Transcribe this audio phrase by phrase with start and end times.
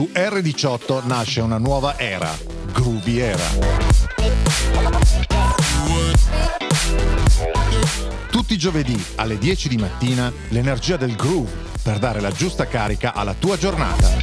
[0.00, 2.34] su R18 nasce una nuova era,
[2.72, 3.44] Groovy Era.
[8.30, 11.50] Tutti i giovedì alle 10 di mattina l'energia del groove
[11.82, 14.19] per dare la giusta carica alla tua giornata.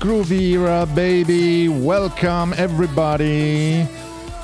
[0.00, 0.56] Groovy
[0.94, 3.86] Baby, welcome everybody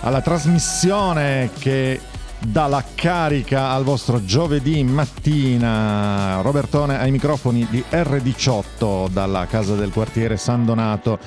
[0.02, 1.98] alla trasmissione che
[2.38, 6.42] dà la carica al vostro giovedì mattina.
[6.42, 11.18] Robertone ai microfoni di R18 dalla casa del quartiere San Donato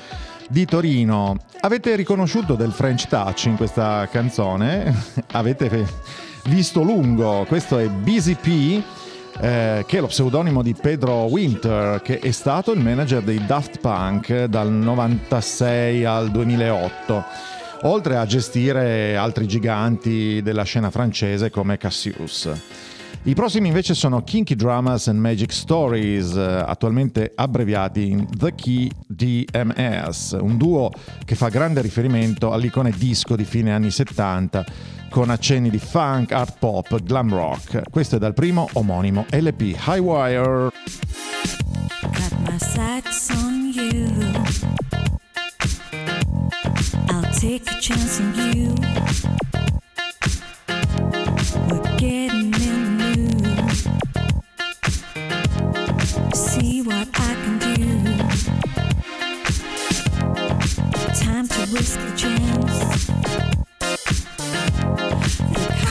[0.48, 1.36] di Torino.
[1.62, 4.94] Avete riconosciuto del French Touch in questa canzone?
[5.32, 5.88] Avete
[6.44, 7.44] visto lungo?
[7.48, 8.80] Questo è Busy P
[9.40, 13.80] eh, che è lo pseudonimo di Pedro Winter, che è stato il manager dei Daft
[13.80, 17.24] Punk dal 96 al 2008,
[17.82, 22.50] oltre a gestire altri giganti della scena francese come Cassius.
[23.22, 30.36] I prossimi invece sono Kinky Dramas and Magic Stories, attualmente abbreviati in The Key DMS,
[30.40, 30.90] un duo
[31.24, 34.64] che fa grande riferimento all'icone disco di fine anni 70
[35.10, 37.82] con accenni di funk, art pop, glam rock.
[37.90, 40.70] Questo è dal primo omonimo LP Highwire.
[51.80, 52.68] The
[52.98, 53.14] mood.
[56.34, 57.76] See what I can do.
[61.14, 62.59] Time to risk a chance.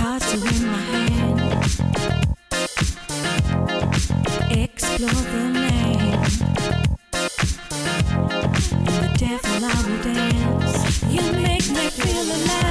[0.09, 1.39] hearts in my hand.
[4.49, 6.25] Explore the land.
[9.01, 11.03] The devil I will dance.
[11.13, 12.68] You make me feel alive.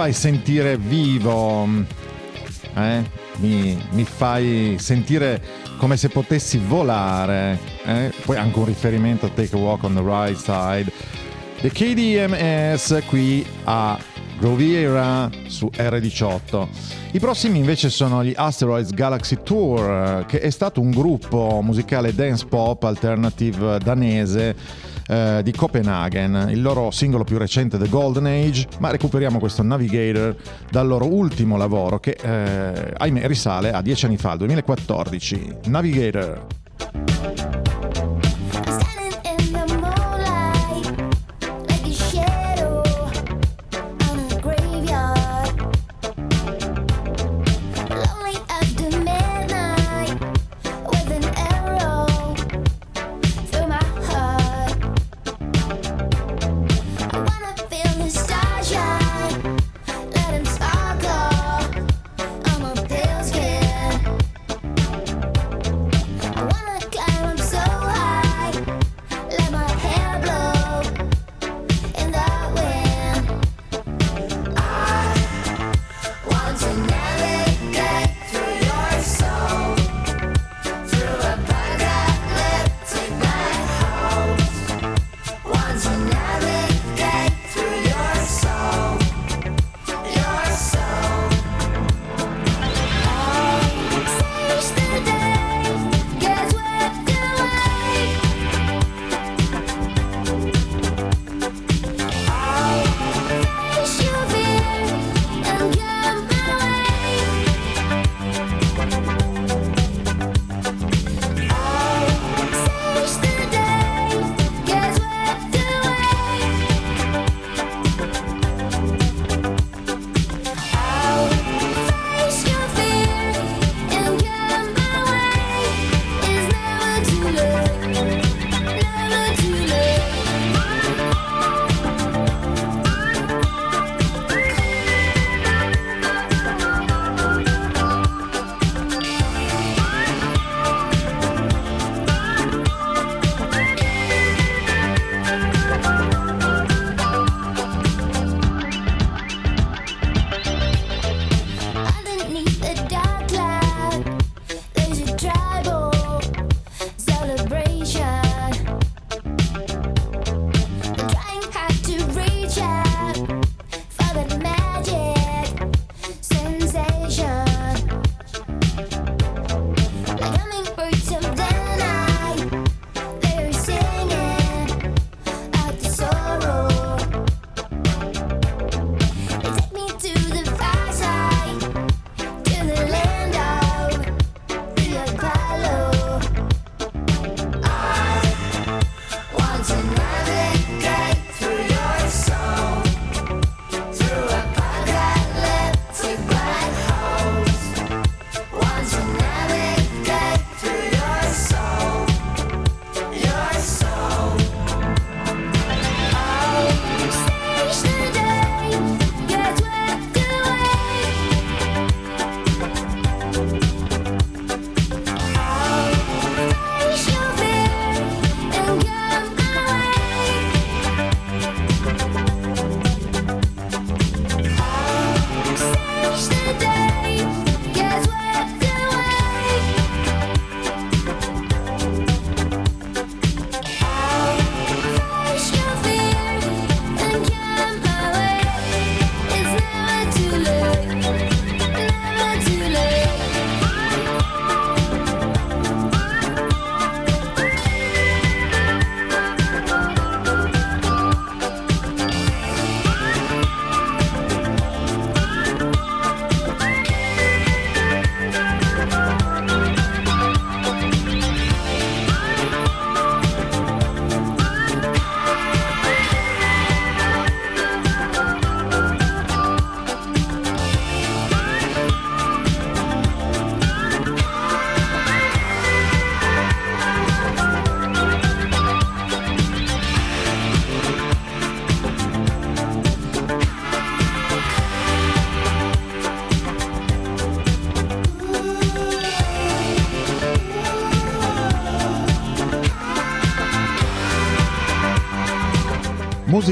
[0.00, 1.68] Fai sentire vivo,
[2.74, 3.04] eh?
[3.36, 5.42] mi, mi, fai sentire
[5.76, 7.58] come se potessi volare.
[7.84, 8.10] Eh?
[8.24, 10.90] Poi anche un riferimento a Take a Walk on the Right Side.
[11.60, 13.98] The KDMS qui a
[14.38, 16.68] Groviera su R18.
[17.12, 22.46] I prossimi invece sono gli Asteroids Galaxy Tour, che è stato un gruppo musicale dance
[22.46, 24.56] pop alternative danese
[25.10, 30.36] eh, di Copenaghen, il loro singolo più recente The Golden Age, ma recuperiamo questo Navigator
[30.70, 35.56] dal loro ultimo lavoro che eh, ahimè risale a dieci anni fa, al 2014.
[35.66, 37.59] Navigator.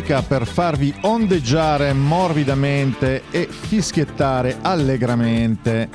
[0.08, 5.90] Musica per farvi ondeggiare morbidamente e fischiettare allegramente.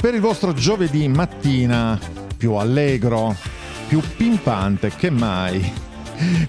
[0.00, 1.98] Per il vostro giovedì mattina
[2.36, 3.36] più allegro,
[3.88, 5.70] più pimpante che mai.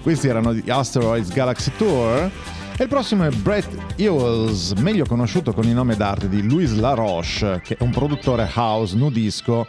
[0.00, 2.30] Questi erano gli Asteroids Galaxy Tour.
[2.74, 7.60] E il prossimo è Brett Ewells, meglio conosciuto con il nome d'arte di Louis LaRoche,
[7.62, 9.66] che è un produttore house, nudisco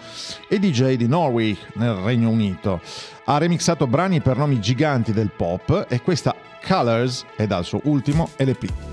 [0.48, 2.80] e DJ di Norwich nel Regno Unito.
[3.26, 8.30] Ha remixato brani per nomi giganti del pop e questa Colors è dal suo ultimo
[8.38, 8.93] LP.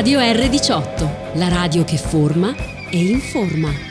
[0.00, 2.56] Radio R18, la radio che forma
[2.88, 3.89] e informa.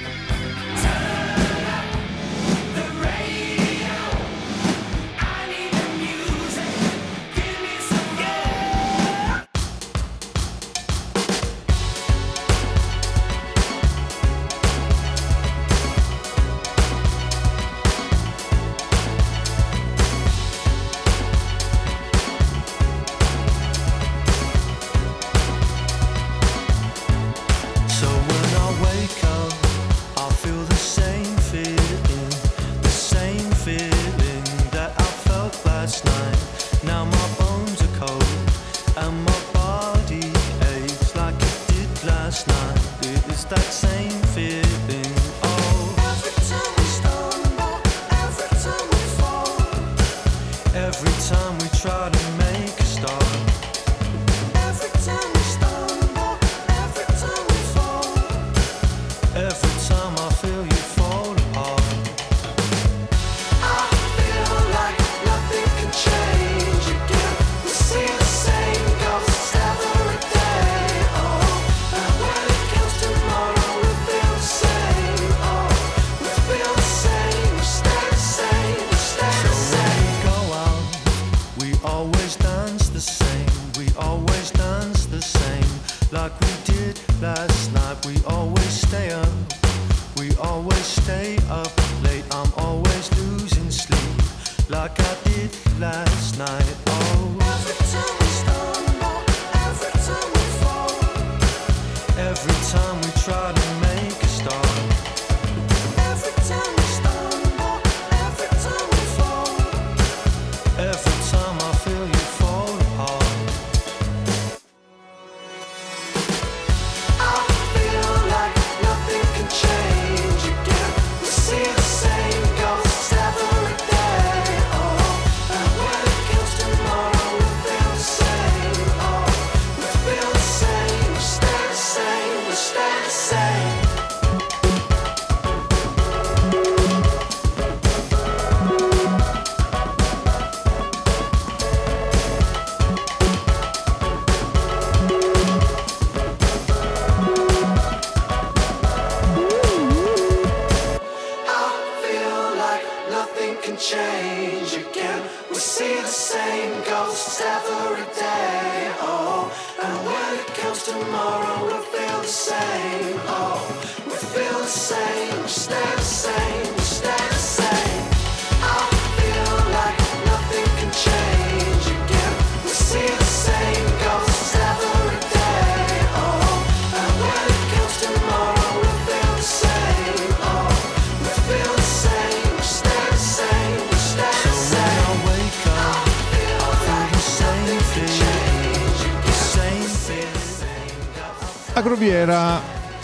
[192.07, 192.61] Era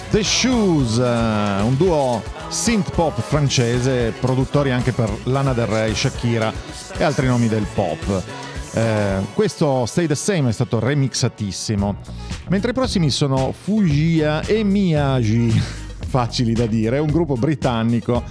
[0.10, 6.54] The Shoes, un duo synth pop francese, produttori anche per Lana Del Rey, Shakira
[6.98, 8.24] e altri nomi del pop.
[8.74, 11.96] Eh, questo Stay the Same è stato remixatissimo,
[12.50, 15.52] mentre i prossimi sono Fugia e Miyagi,
[16.08, 18.24] facili da dire, un gruppo britannico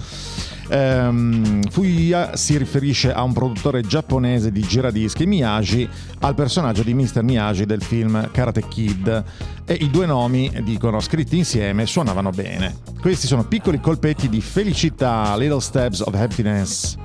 [0.67, 5.87] Um, Fuya si riferisce a un produttore giapponese di giradischi, Miyagi,
[6.21, 7.21] al personaggio di Mr.
[7.21, 9.23] Miyagi del film Karate Kid
[9.65, 12.77] e i due nomi, dicono, scritti insieme, suonavano bene.
[12.99, 16.97] Questi sono piccoli colpetti di felicità, Little Steps of Happiness.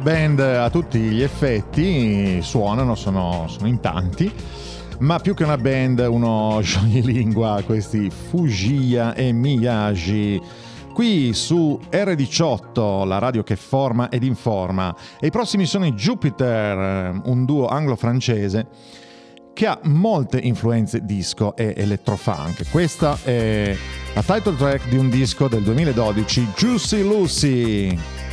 [0.00, 4.32] Band a tutti gli effetti, suonano, sono, sono in tanti,
[5.00, 10.40] ma più che una band, uno scioglilingua, questi Fugia e Miyagi.
[10.94, 14.94] Qui su R18, la radio che forma ed informa.
[15.20, 18.66] E i prossimi sono i Jupiter, un duo anglo-francese
[19.52, 22.70] che ha molte influenze disco e elettrofunk.
[22.70, 23.76] Questa è
[24.14, 28.28] la title track di un disco del 2012, Juicy Lucy.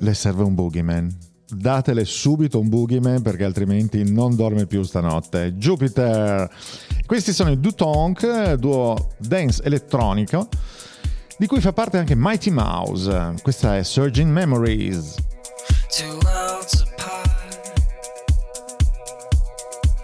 [0.00, 1.16] Le serve un boogeyman.
[1.52, 5.54] Datele subito un boogeyman perché altrimenti non dorme più stanotte.
[5.54, 6.48] Jupiter!
[7.04, 10.48] Questi sono i Dutonk, duo dance elettronico,
[11.36, 13.34] di cui fa parte anche Mighty Mouse.
[13.42, 15.16] Questa è Surging Memories.
[15.88, 17.58] Two worlds apart.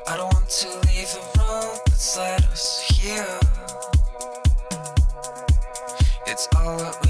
[0.09, 3.39] I don't want to leave the road that's led us here.
[6.27, 7.06] It's all that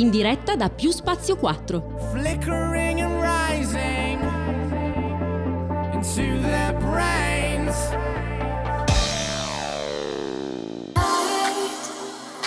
[0.00, 1.82] in diretta da Più Spazio 4.
[2.12, 4.20] Flickering and rising
[5.92, 7.74] into their brains.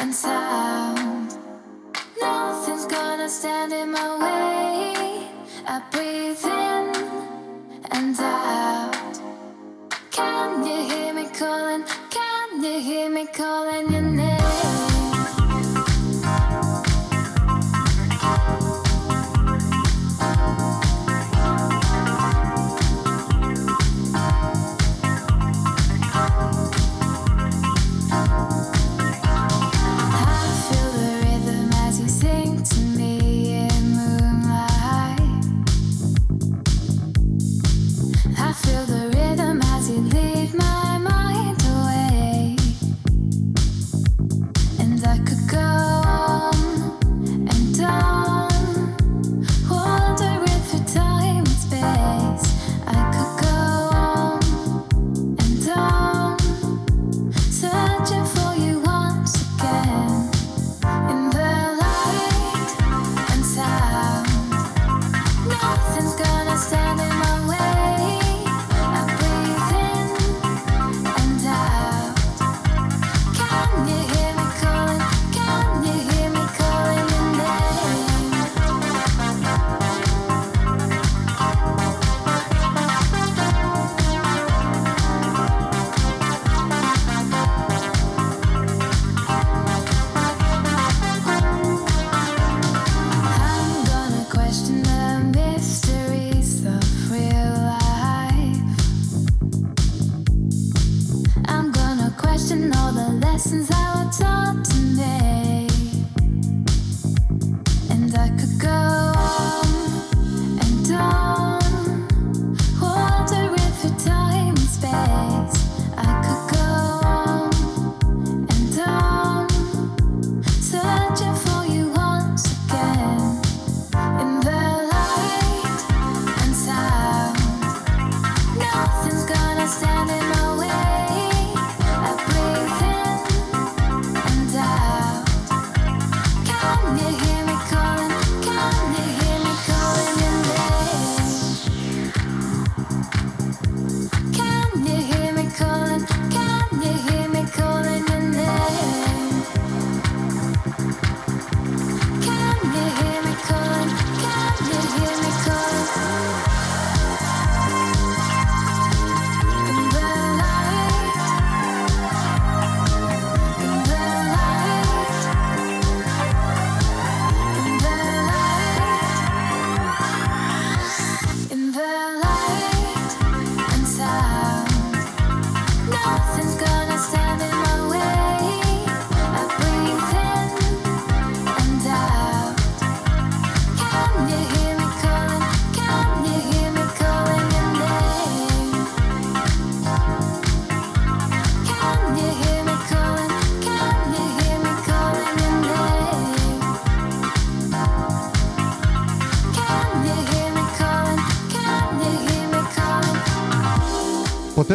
[0.01, 1.37] and sound.
[2.21, 5.27] Nothing's gonna stand in my way.
[5.65, 6.93] I breathe in
[7.91, 8.95] and out.
[10.11, 11.83] Can you hear me calling?
[12.09, 14.28] Can you hear me calling your name?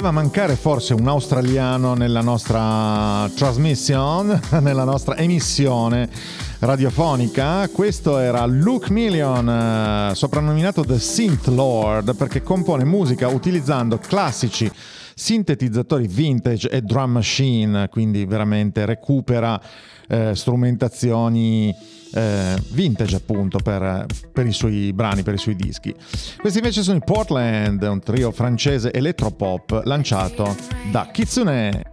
[0.05, 6.11] Poteva mancare forse un australiano nella nostra transmission, nella nostra emissione
[6.59, 7.66] radiofonica.
[7.68, 14.70] Questo era Luke Million, eh, soprannominato The Synth Lord, perché compone musica utilizzando classici
[15.14, 19.59] sintetizzatori vintage e drum machine, quindi veramente recupera
[20.07, 21.74] eh, strumentazioni
[22.15, 25.95] eh, vintage appunto per, per, i suoi brani, per i suoi dischi.
[26.39, 30.57] Questi invece sono i Portland, un trio francese elettropop lanciato
[30.91, 31.93] da Kitsune.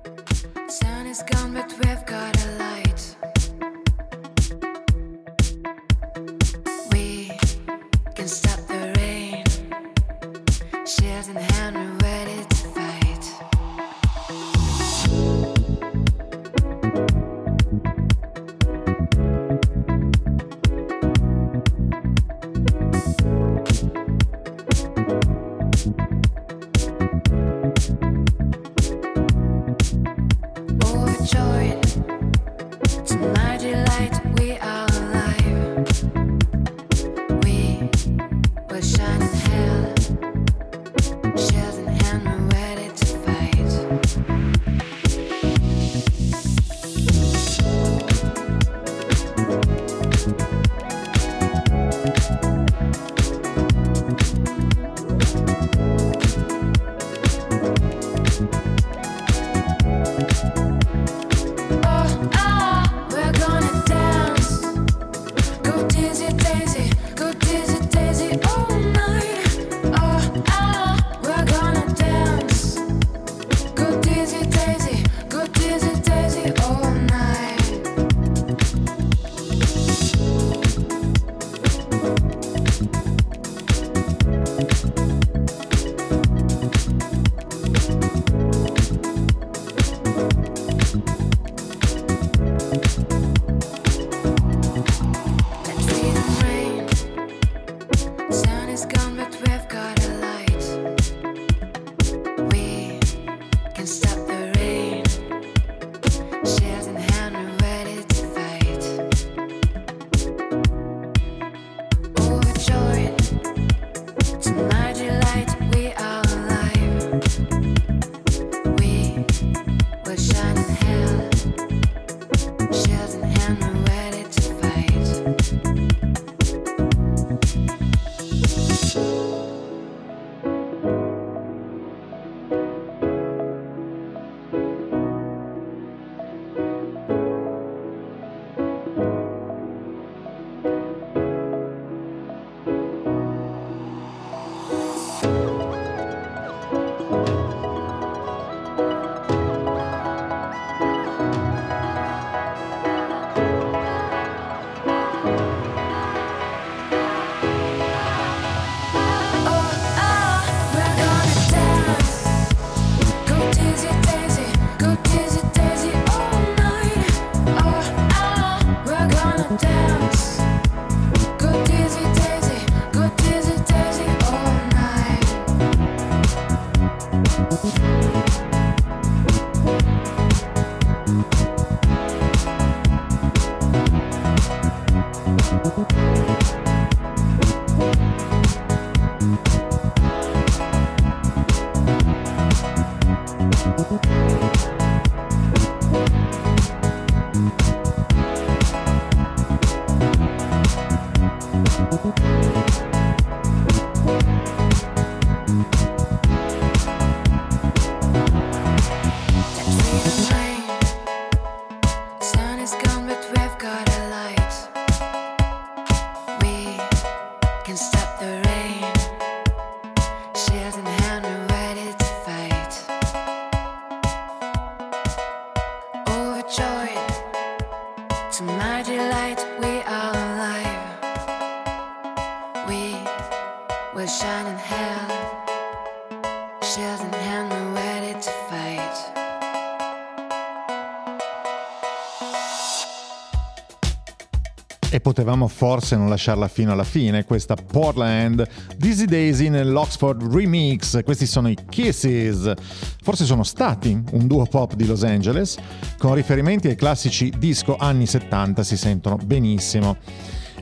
[245.01, 248.47] Potevamo forse non lasciarla fino alla fine, questa Portland
[248.77, 252.53] Dizzy Daisy nell'Oxford Remix, questi sono i Kisses,
[253.01, 255.57] forse sono stati un duo pop di Los Angeles,
[255.97, 259.97] con riferimenti ai classici disco anni 70 si sentono benissimo.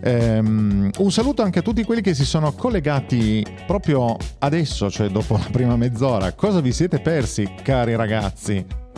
[0.01, 5.37] Ehm, un saluto anche a tutti quelli che si sono collegati proprio adesso, cioè dopo
[5.37, 6.33] la prima mezz'ora.
[6.33, 8.88] Cosa vi siete persi, cari ragazzi?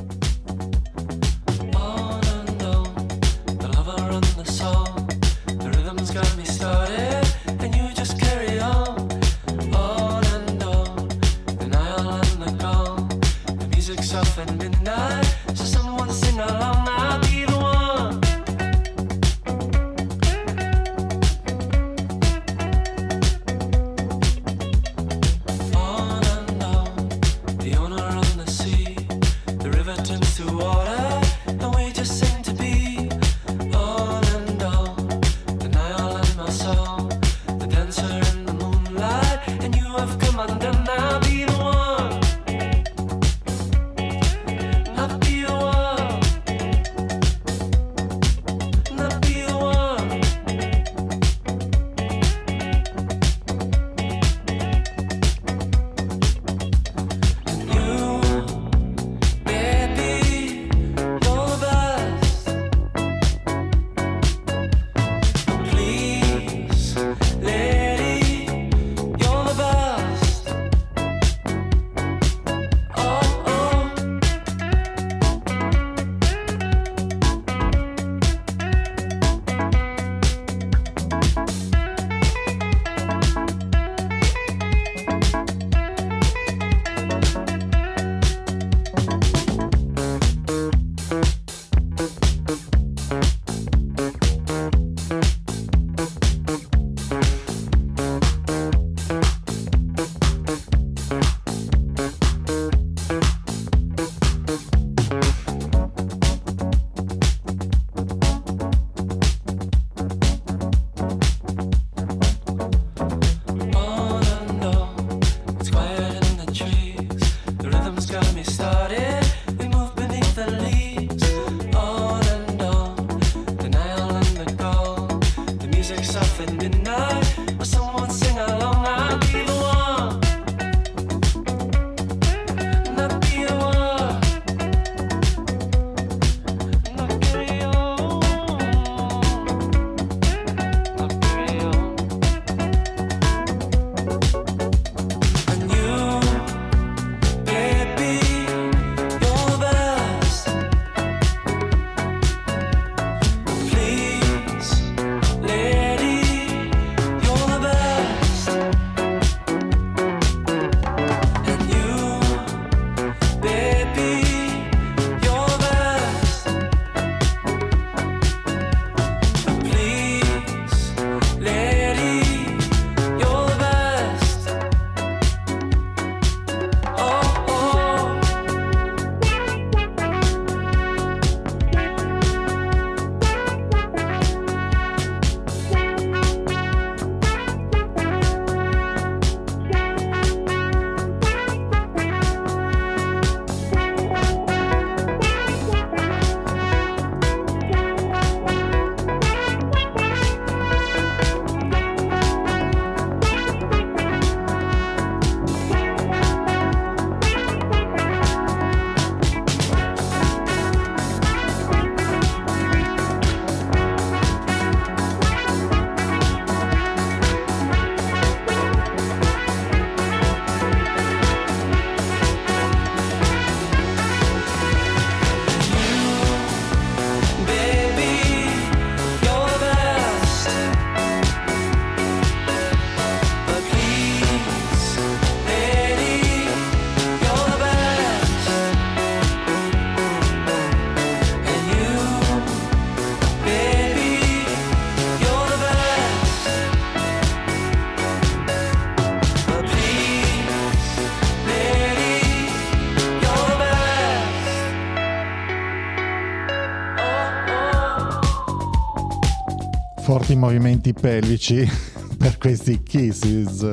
[260.42, 261.64] Movimenti pelvici
[262.18, 263.70] per questi kisses.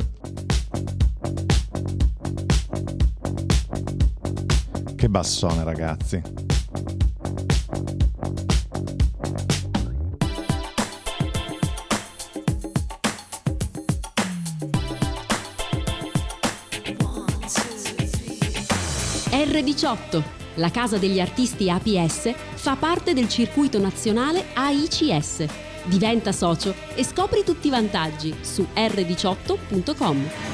[4.94, 6.20] Che bassone ragazzi.
[19.30, 20.22] R18,
[20.56, 27.42] la casa degli artisti APS, fa parte del circuito nazionale AICS Diventa socio e scopri
[27.44, 30.47] tutti i vantaggi su r18.com.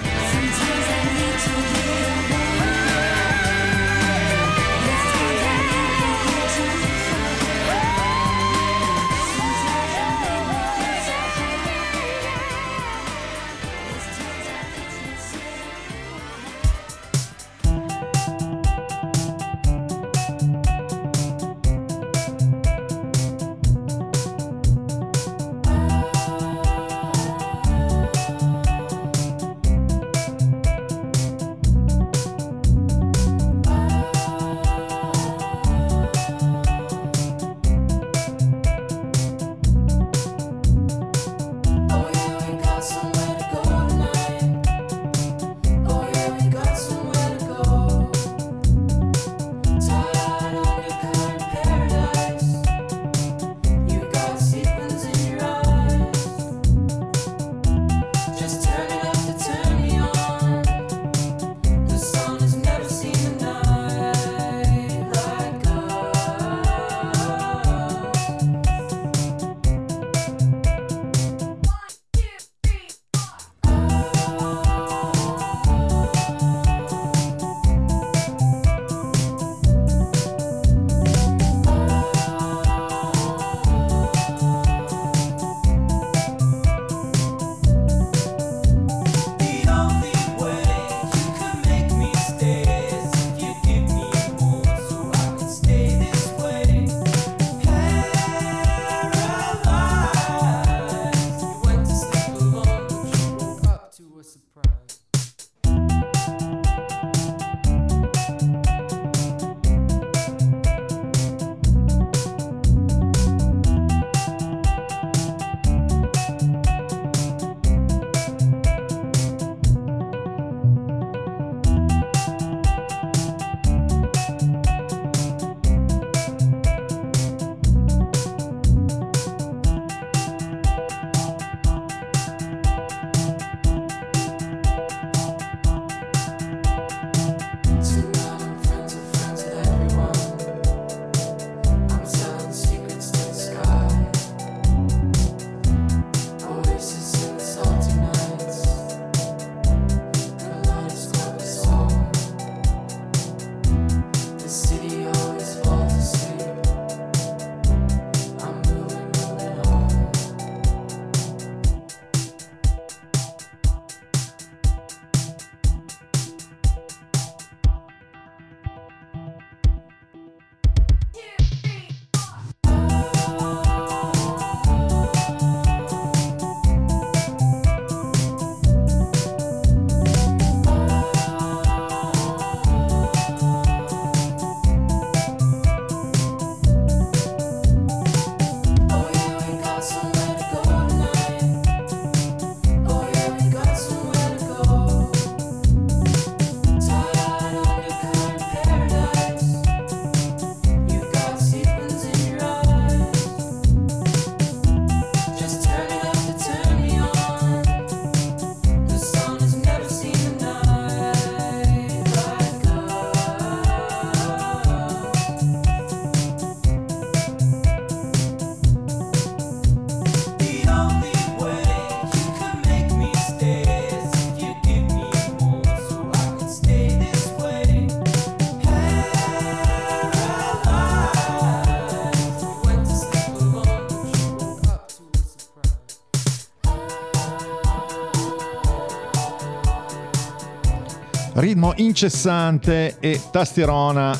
[241.54, 244.18] Ritmo incessante e tastierona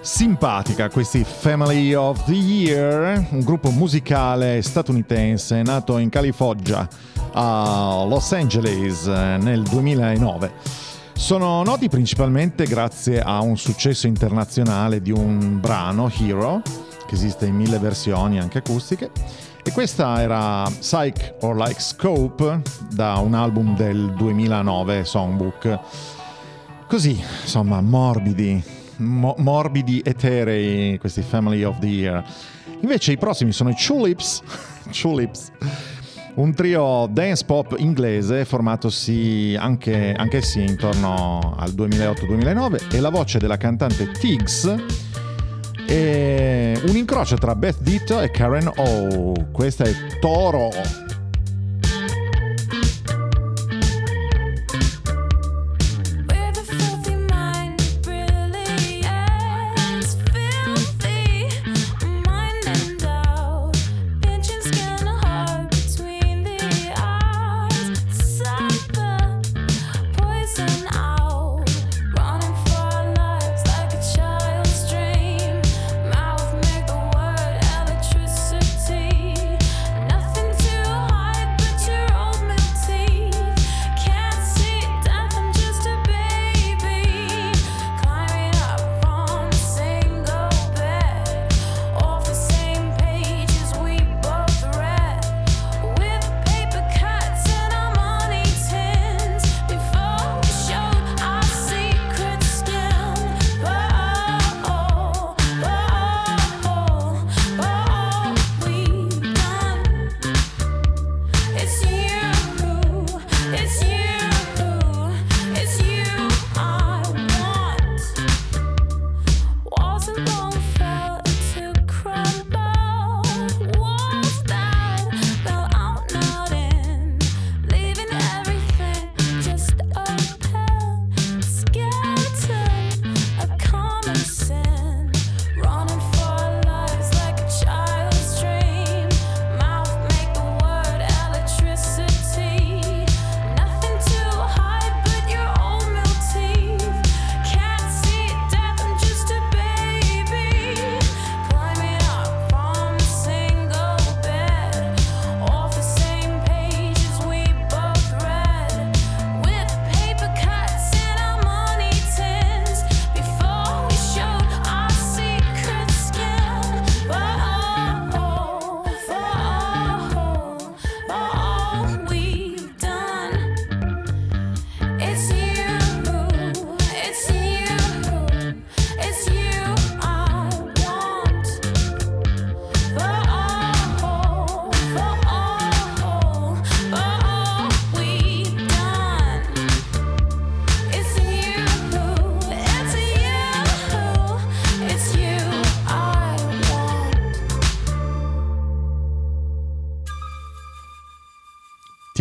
[0.00, 6.88] simpatica, questi Family of the Year, un gruppo musicale statunitense nato in California
[7.32, 10.52] a Los Angeles nel 2009.
[11.12, 16.62] Sono noti principalmente grazie a un successo internazionale di un brano, Hero,
[17.08, 19.10] che esiste in mille versioni anche acustiche,
[19.66, 22.62] e questa era Psych or Like Scope
[22.92, 25.78] da un album del 2009, Songbook.
[26.86, 28.62] Così, insomma, morbidi,
[28.98, 32.24] mo- morbidi eterei questi Family of the Year.
[32.82, 34.40] Invece i prossimi sono i Tulips,
[34.92, 35.50] Tulips,
[36.34, 43.56] un trio dance pop inglese formatosi anche, anch'essi intorno al 2008-2009 e la voce della
[43.56, 45.05] cantante Tiggs
[45.86, 49.32] e un incrocio tra Beth Ditto e Karen O.
[49.52, 50.70] Questa è Toro.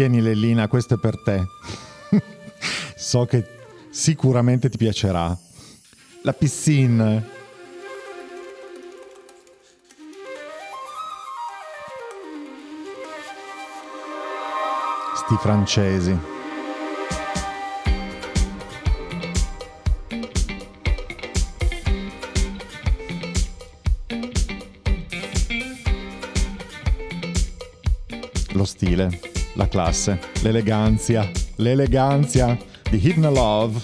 [0.06, 1.48] Tieni Lellina, questo è per te.
[2.96, 3.44] so che
[3.90, 5.36] sicuramente ti piacerà.
[6.22, 7.24] La piscina.
[15.16, 16.35] Sti francesi.
[29.76, 32.58] classe, l'eleganza, l'eleganza
[32.90, 33.82] di Hidden Love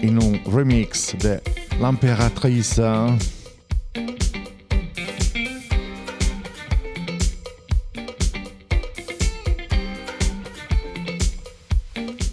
[0.00, 3.18] in un remix dell'Imperatrice.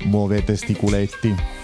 [0.05, 1.56] Muovete sti culetti.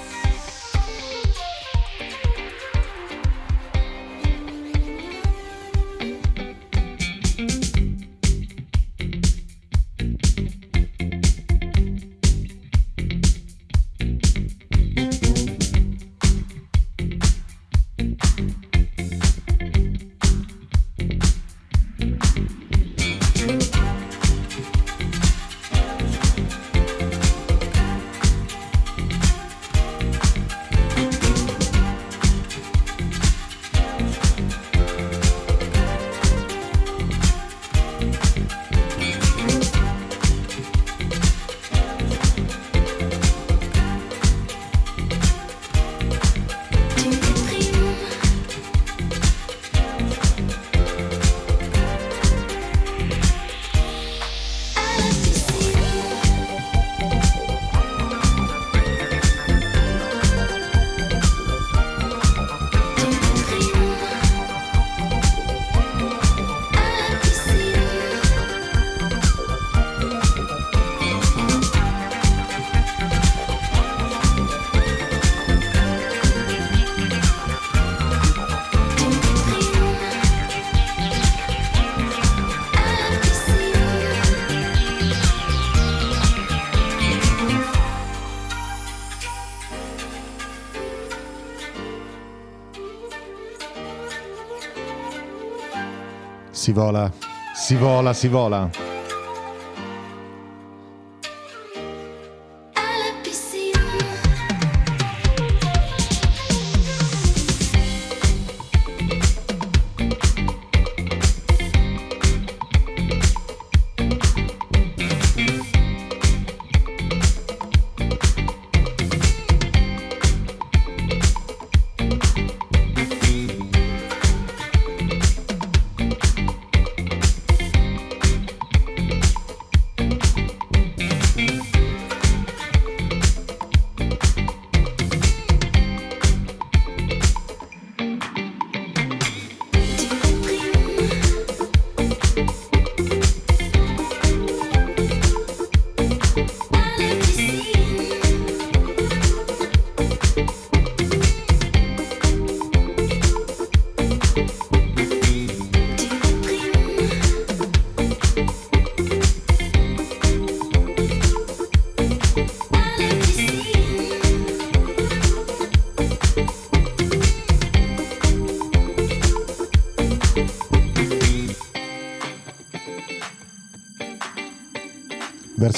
[96.83, 97.11] Si vola,
[97.53, 98.92] si vola, si vola.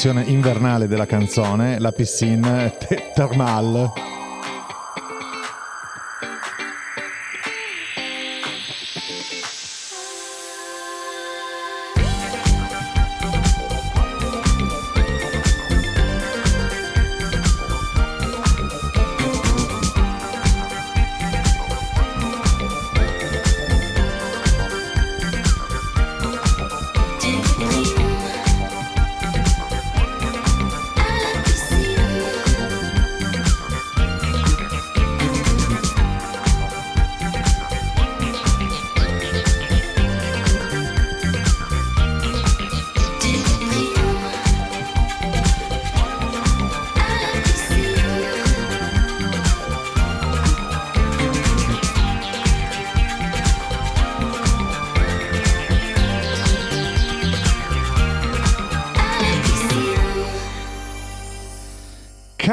[0.06, 3.10] Versione invernale della canzone, la piscine te-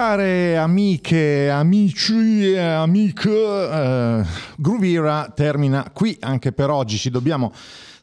[0.03, 4.25] Care amiche, amici e amiche, eh,
[4.57, 6.97] Groovira termina qui anche per oggi.
[6.97, 7.53] Ci dobbiamo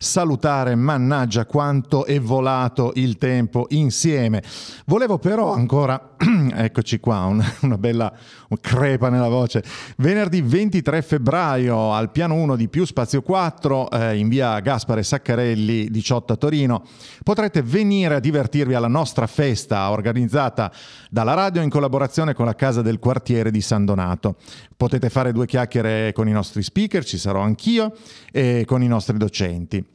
[0.02, 4.42] salutare, mannaggia quanto è volato il tempo insieme.
[4.86, 6.16] Volevo però ancora,
[6.56, 8.14] eccoci qua, un- una bella
[8.62, 9.62] crepa nella voce.
[9.98, 15.90] Venerdì 23 febbraio al piano 1 di Più Spazio 4 eh, in via Gaspare Saccarelli
[15.90, 16.84] 18 a Torino
[17.22, 20.72] potrete venire a divertirvi alla nostra festa organizzata
[21.10, 24.38] dalla radio in collaborazione con la Casa del Quartiere di San Donato.
[24.78, 27.94] Potete fare due chiacchiere con i nostri speaker, ci sarò anch'io,
[28.32, 29.89] e con i nostri docenti.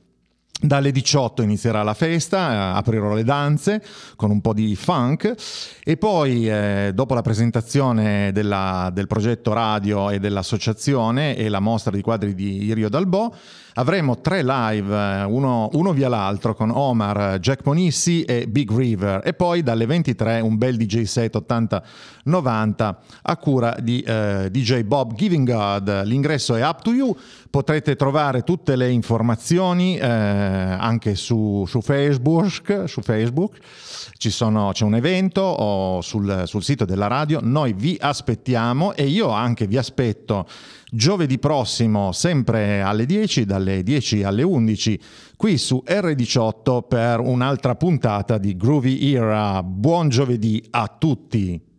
[0.61, 3.82] Dalle 18 inizierà la festa, eh, aprirò le danze
[4.16, 5.34] con un po' di funk
[5.82, 11.90] e poi eh, dopo la presentazione della- del progetto radio e dell'associazione e la mostra
[11.90, 13.30] di quadri di Irio Dalbò
[13.74, 19.22] avremo tre live, eh, uno, uno via l'altro con Omar, Jack Monissi e Big River
[19.24, 25.14] e poi dalle 23 un bel DJ set 80-90 a cura di eh, DJ Bob
[25.14, 26.05] Giving God.
[26.05, 27.14] L'ingresso è up to you,
[27.55, 33.59] potrete trovare tutte le informazioni eh, anche su, su Facebook, su Facebook.
[34.18, 39.68] Sono- c'è un evento sul, sul sito della radio, noi vi aspettiamo e io anche
[39.68, 40.48] vi aspetto
[40.90, 45.00] giovedì prossimo sempre alle 10, dalle 10 alle 11
[45.36, 49.62] qui su R18 per un'altra puntata di Groovy Era.
[49.62, 51.74] Buon giovedì a tutti!